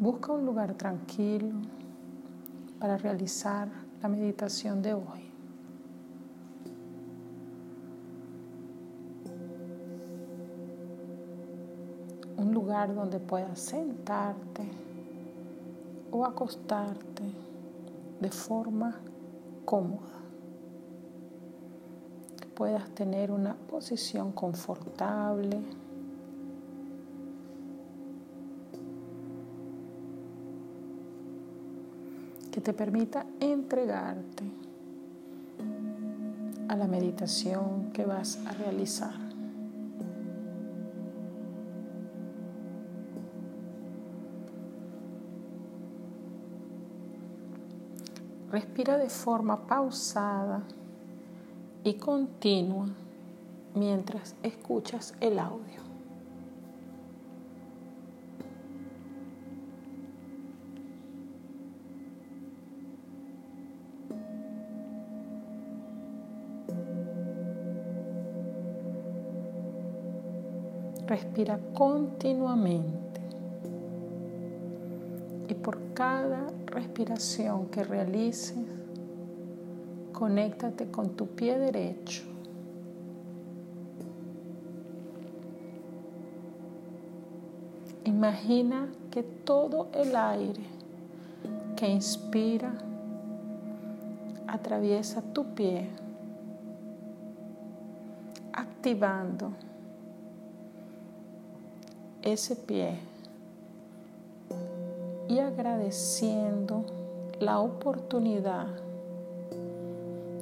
[0.00, 1.56] Busca un lugar tranquilo
[2.78, 3.68] para realizar
[4.00, 5.30] la meditación de hoy.
[12.38, 14.70] Un lugar donde puedas sentarte
[16.10, 17.24] o acostarte
[18.22, 18.96] de forma
[19.66, 20.18] cómoda.
[22.40, 25.60] Que puedas tener una posición confortable.
[32.50, 34.44] Que te permita entregarte
[36.68, 39.14] a la meditación que vas a realizar.
[48.50, 50.62] Respira de forma pausada
[51.84, 52.88] y continua
[53.74, 55.89] mientras escuchas el audio.
[71.10, 73.20] Respira continuamente.
[75.48, 78.54] Y por cada respiración que realices,
[80.12, 82.22] conéctate con tu pie derecho.
[88.04, 90.62] Imagina que todo el aire
[91.74, 92.72] que inspira
[94.46, 95.88] atraviesa tu pie,
[98.52, 99.50] activando
[102.32, 102.98] ese pie
[105.28, 106.84] y agradeciendo
[107.38, 108.66] la oportunidad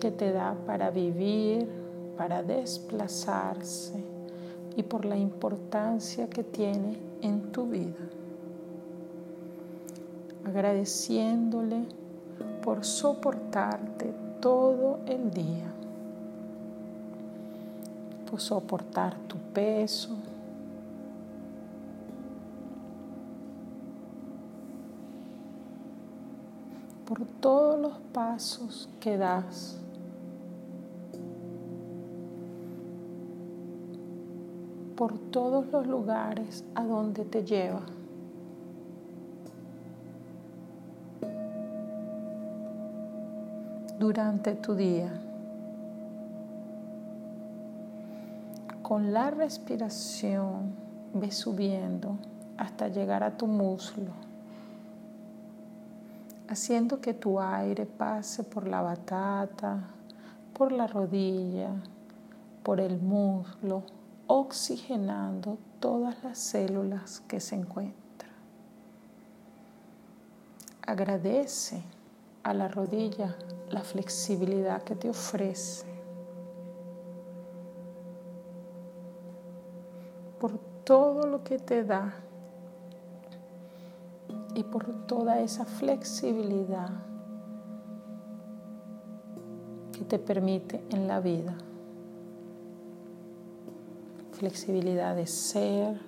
[0.00, 1.68] que te da para vivir,
[2.16, 4.02] para desplazarse
[4.76, 8.08] y por la importancia que tiene en tu vida.
[10.46, 11.84] Agradeciéndole
[12.62, 15.70] por soportarte todo el día,
[18.30, 20.16] por soportar tu peso,
[27.10, 29.76] por todos los pasos que das.
[34.94, 37.80] por todos los lugares a donde te lleva.
[43.98, 45.10] Durante tu día.
[48.82, 50.74] Con la respiración
[51.14, 52.18] ve subiendo
[52.58, 54.29] hasta llegar a tu muslo
[56.50, 59.84] haciendo que tu aire pase por la batata,
[60.52, 61.70] por la rodilla,
[62.64, 63.84] por el muslo,
[64.26, 68.32] oxigenando todas las células que se encuentran.
[70.84, 71.84] Agradece
[72.42, 73.36] a la rodilla
[73.70, 75.86] la flexibilidad que te ofrece.
[80.40, 82.12] Por todo lo que te da
[84.60, 86.90] y por toda esa flexibilidad
[89.90, 91.56] que te permite en la vida.
[94.32, 95.98] Flexibilidad de ser,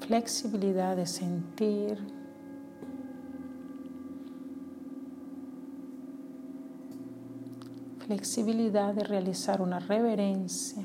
[0.00, 1.98] flexibilidad de sentir,
[8.00, 10.84] flexibilidad de realizar una reverencia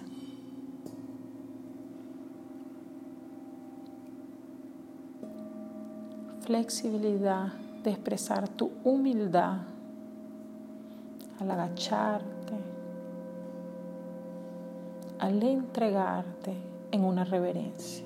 [6.49, 9.59] flexibilidad de expresar tu humildad
[11.39, 12.55] al agacharte,
[15.19, 16.53] al entregarte
[16.89, 18.03] en una reverencia.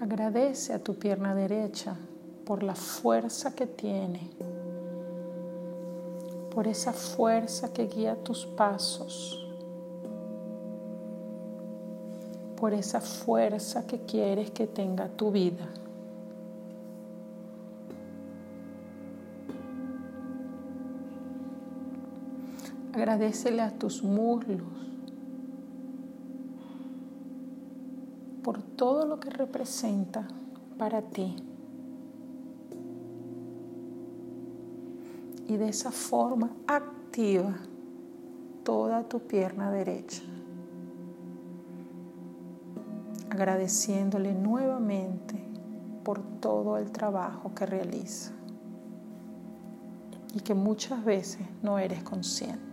[0.00, 1.94] Agradece a tu pierna derecha
[2.44, 4.28] por la fuerza que tiene
[6.54, 9.36] por esa fuerza que guía tus pasos,
[12.56, 15.68] por esa fuerza que quieres que tenga tu vida.
[22.92, 24.60] Agradecele a tus muslos
[28.42, 30.26] por todo lo que representa
[30.76, 31.49] para ti.
[35.50, 37.56] Y de esa forma activa
[38.62, 40.22] toda tu pierna derecha,
[43.30, 45.34] agradeciéndole nuevamente
[46.04, 48.32] por todo el trabajo que realiza.
[50.32, 52.69] y que muchas veces no eres consciente.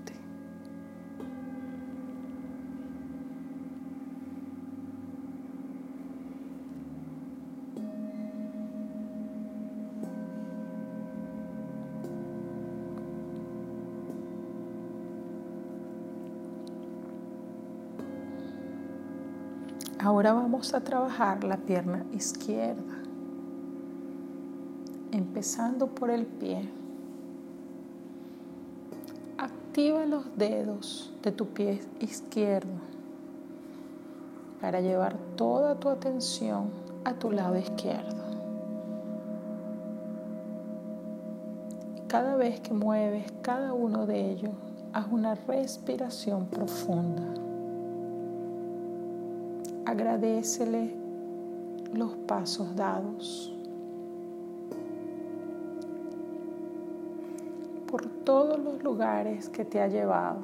[19.99, 23.01] Ahora vamos a trabajar la pierna izquierda,
[25.11, 26.69] empezando por el pie.
[29.39, 32.75] Activa los dedos de tu pie izquierdo
[34.61, 36.69] para llevar toda tu atención
[37.03, 38.23] a tu lado izquierdo.
[42.07, 44.53] Cada vez que mueves cada uno de ellos,
[44.93, 47.46] haz una respiración profunda
[49.87, 50.93] agradecele
[51.93, 53.53] los pasos dados.
[57.87, 60.41] por todos los lugares que te ha llevado,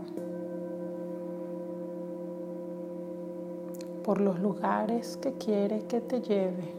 [4.02, 6.74] por los lugares que quiere que te lleve,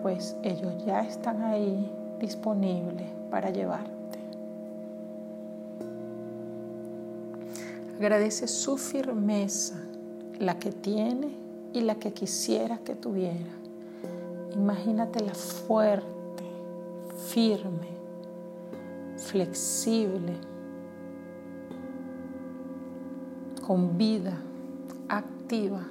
[0.00, 1.90] pues ellos ya están ahí
[2.20, 4.01] disponibles para llevarte.
[8.02, 9.80] Agradece su firmeza,
[10.40, 11.36] la que tiene
[11.72, 13.52] y la que quisiera que tuviera.
[14.56, 16.42] Imagínatela fuerte,
[17.28, 17.86] firme,
[19.18, 20.32] flexible,
[23.64, 24.36] con vida,
[25.08, 25.86] activa.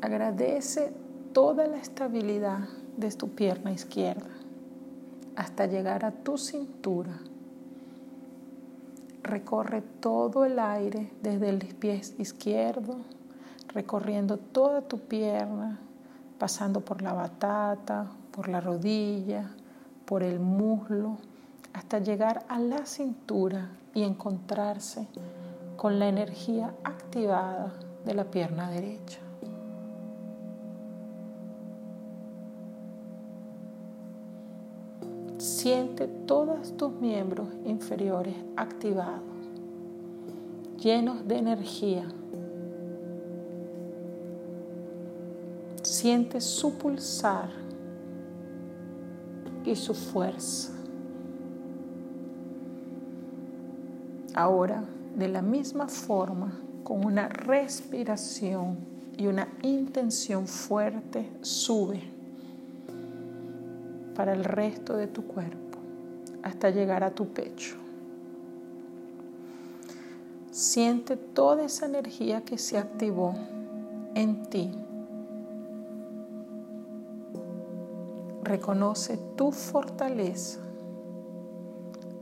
[0.00, 0.92] Agradece
[1.32, 4.30] toda la estabilidad de tu pierna izquierda
[5.36, 7.20] hasta llegar a tu cintura
[9.22, 12.96] recorre todo el aire desde el pie izquierdo,
[13.68, 15.78] recorriendo toda tu pierna,
[16.38, 19.50] pasando por la batata, por la rodilla,
[20.04, 21.18] por el muslo,
[21.72, 25.06] hasta llegar a la cintura y encontrarse
[25.76, 27.72] con la energía activada
[28.04, 29.20] de la pierna derecha.
[35.42, 39.24] Siente todos tus miembros inferiores activados,
[40.78, 42.06] llenos de energía.
[45.82, 47.50] Siente su pulsar
[49.64, 50.74] y su fuerza.
[54.34, 54.84] Ahora,
[55.16, 56.52] de la misma forma,
[56.84, 58.76] con una respiración
[59.18, 62.21] y una intención fuerte, sube
[64.14, 65.78] para el resto de tu cuerpo
[66.42, 67.76] hasta llegar a tu pecho.
[70.50, 73.34] Siente toda esa energía que se activó
[74.14, 74.70] en ti.
[78.42, 80.60] Reconoce tu fortaleza.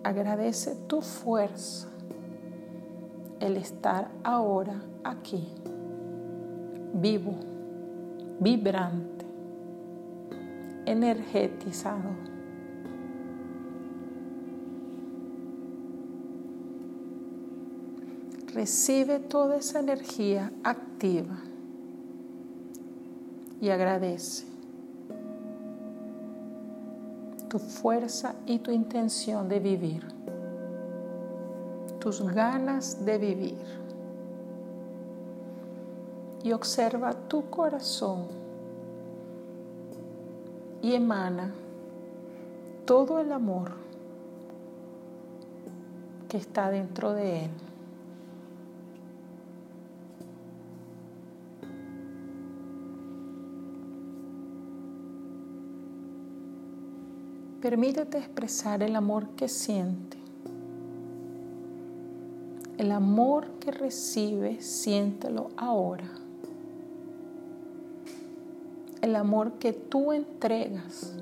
[0.04, 1.88] Agradece tu fuerza.
[3.40, 5.48] El estar ahora aquí,
[6.92, 7.34] vivo,
[8.38, 9.19] vibrante
[10.86, 12.10] energetizado.
[18.52, 21.38] Recibe toda esa energía activa
[23.60, 24.50] y agradece
[27.50, 30.06] tu fuerza y tu intención de vivir,
[31.98, 33.80] tus ganas de vivir.
[36.42, 38.28] Y observa tu corazón
[40.82, 41.52] y emana
[42.86, 43.72] todo el amor
[46.28, 47.50] que está dentro de él.
[57.60, 60.16] Permítete expresar el amor que siente.
[62.78, 66.19] El amor que recibe, siéntelo ahora
[69.02, 71.14] el amor que tú entregas.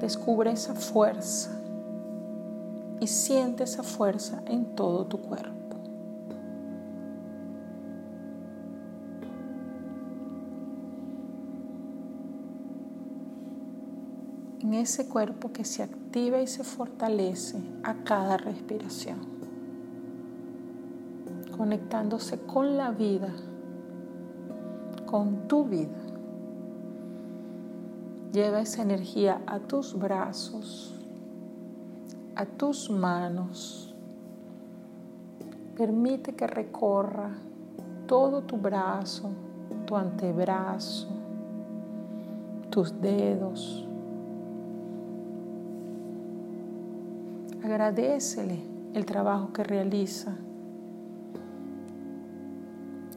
[0.00, 1.50] Descubre esa fuerza
[3.00, 5.52] y siente esa fuerza en todo tu cuerpo.
[14.60, 19.18] En ese cuerpo que se activa y se fortalece a cada respiración,
[21.56, 23.32] conectándose con la vida
[25.12, 26.00] con tu vida.
[28.32, 30.98] Lleva esa energía a tus brazos,
[32.34, 33.94] a tus manos.
[35.76, 37.28] Permite que recorra
[38.06, 39.28] todo tu brazo,
[39.84, 41.08] tu antebrazo,
[42.70, 43.86] tus dedos.
[47.62, 48.60] Agradecele
[48.94, 50.34] el trabajo que realiza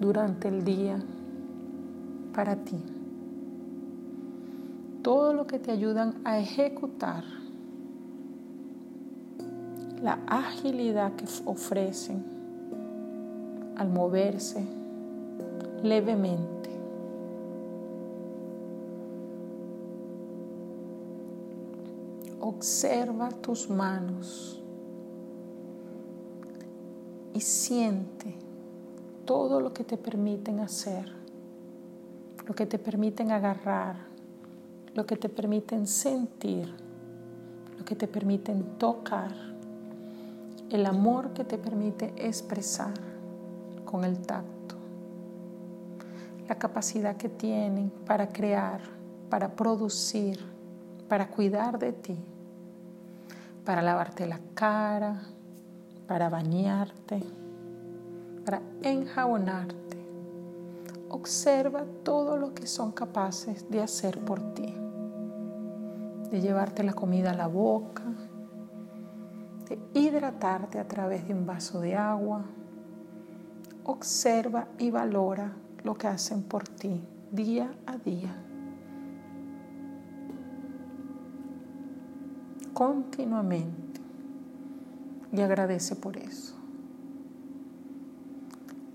[0.01, 0.99] durante el día
[2.35, 2.77] para ti.
[5.01, 7.23] Todo lo que te ayudan a ejecutar
[10.01, 12.23] la agilidad que ofrecen
[13.77, 14.63] al moverse
[15.81, 16.69] levemente.
[22.39, 24.61] Observa tus manos
[27.33, 28.35] y siente
[29.25, 31.24] todo lo que te permiten hacer,
[32.45, 33.95] lo que te permiten agarrar,
[34.93, 36.73] lo que te permiten sentir,
[37.77, 39.31] lo que te permiten tocar,
[40.69, 42.93] el amor que te permite expresar
[43.85, 44.75] con el tacto,
[46.47, 48.81] la capacidad que tienen para crear,
[49.29, 50.39] para producir,
[51.07, 52.17] para cuidar de ti,
[53.63, 55.21] para lavarte la cara,
[56.07, 57.23] para bañarte
[58.45, 59.84] para enjabonarte.
[61.15, 64.75] Observa todo lo que son capaces de hacer por ti,
[66.29, 68.03] de llevarte la comida a la boca,
[69.69, 72.43] de hidratarte a través de un vaso de agua.
[73.85, 75.53] Observa y valora
[75.85, 78.35] lo que hacen por ti día a día.
[82.73, 84.01] Continuamente.
[85.31, 86.55] Y agradece por eso.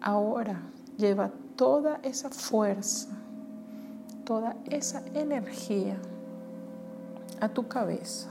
[0.03, 0.61] Ahora
[0.99, 3.11] lleva toda esa fuerza,
[4.25, 5.99] toda esa energía
[7.39, 8.31] a tu cabeza,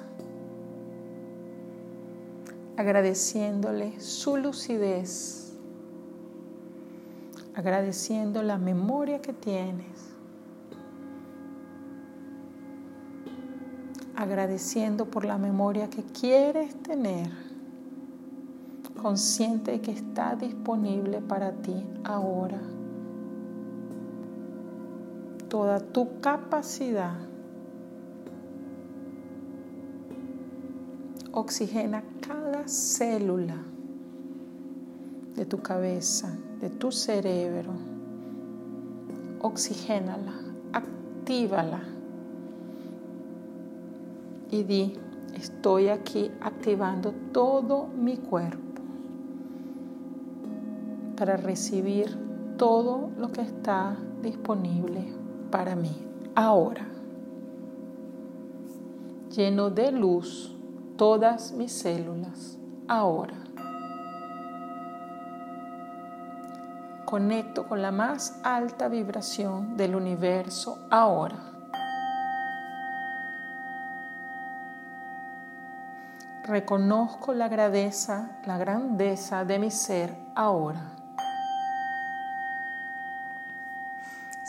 [2.75, 5.53] agradeciéndole su lucidez,
[7.53, 10.15] agradeciendo la memoria que tienes,
[14.15, 17.29] agradeciendo por la memoria que quieres tener
[19.00, 22.78] consciente de que está disponible para ti ahora.
[25.49, 27.17] Toda tu capacidad.
[31.31, 33.57] Oxigena cada célula
[35.35, 37.71] de tu cabeza, de tu cerebro.
[39.41, 40.33] Oxigénala,
[40.71, 41.81] actívala.
[44.51, 44.93] Y di,
[45.33, 48.83] estoy aquí activando todo mi cuerpo
[51.15, 52.15] para recibir
[52.57, 55.18] todo lo que está disponible
[55.49, 55.95] para mí
[56.35, 56.87] ahora.
[59.35, 60.55] Lleno de luz
[60.97, 63.35] todas mis células ahora.
[67.05, 71.37] Conecto con la más alta vibración del universo ahora.
[76.43, 80.98] Reconozco la grandeza, la grandeza de mi ser ahora.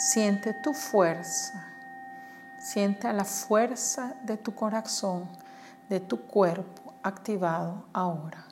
[0.01, 1.63] Siente tu fuerza.
[2.59, 5.29] Siente la fuerza de tu corazón,
[5.91, 8.47] de tu cuerpo activado ahora.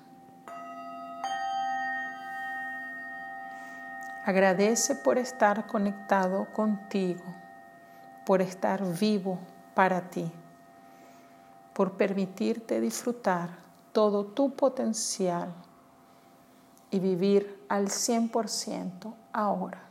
[4.26, 7.24] Agradece por estar conectado contigo,
[8.26, 9.38] por estar vivo
[9.72, 10.30] para ti,
[11.72, 13.48] por permitirte disfrutar
[13.92, 15.54] todo tu potencial
[16.90, 19.88] y vivir al 100% ahora.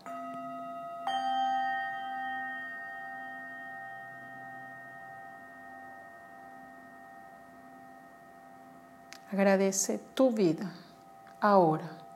[9.38, 10.74] Agradece tu vida
[11.40, 12.07] ahora.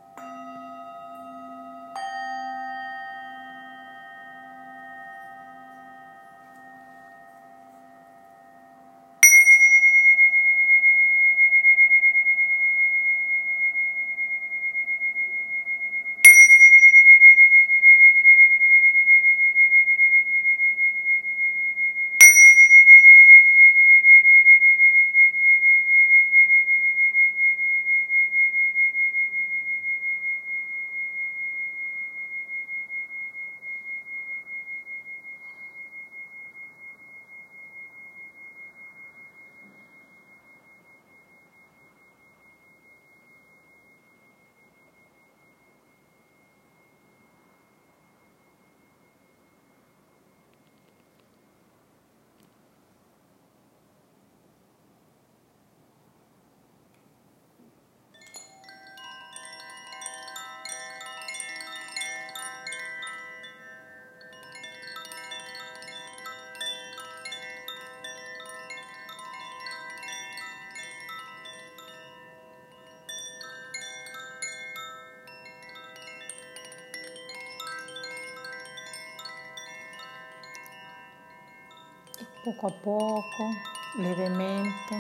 [82.54, 83.56] Poco a poco,
[83.98, 84.98] levemente.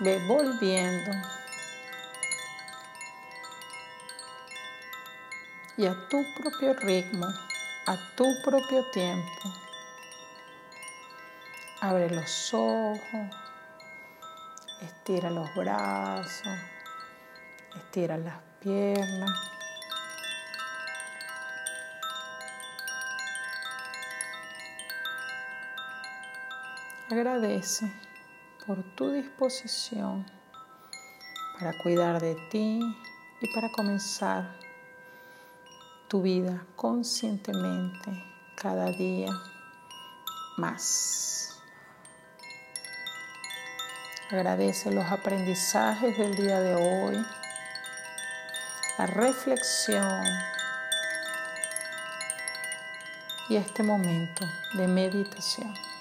[0.00, 1.10] Ve volviendo.
[5.76, 7.26] Y a tu propio ritmo,
[7.86, 9.52] a tu propio tiempo.
[11.80, 13.00] Abre los ojos,
[14.80, 16.58] estira los brazos,
[17.76, 19.53] estira las piernas.
[27.10, 27.92] Agradece
[28.66, 30.24] por tu disposición
[31.58, 32.80] para cuidar de ti
[33.42, 34.56] y para comenzar
[36.08, 38.10] tu vida conscientemente
[38.56, 39.28] cada día
[40.56, 41.60] más.
[44.30, 47.26] Agradece los aprendizajes del día de hoy,
[48.96, 50.24] la reflexión
[53.50, 55.93] y este momento de meditación.